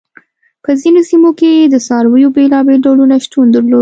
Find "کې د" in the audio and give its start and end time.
1.39-1.75